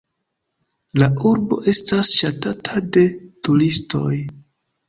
[1.01, 3.05] La urbo estas ŝatata de
[3.49, 4.19] turistoj.